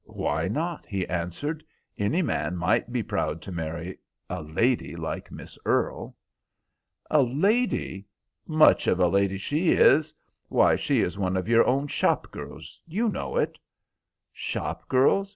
[0.09, 1.63] "Why not?" he answered.
[1.95, 3.99] "Any man might be proud to marry
[4.31, 6.15] a lady like Miss Earle."
[7.11, 8.07] "A lady!
[8.47, 10.11] Much of a lady she is!
[10.49, 12.81] Why, she is one of your own shop girls.
[12.87, 13.59] You know it."
[14.33, 15.29] "Shop girls?"